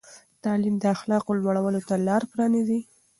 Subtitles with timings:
[0.43, 2.79] تعلیم د اخلاقو لوړولو ته لار پرانیزي.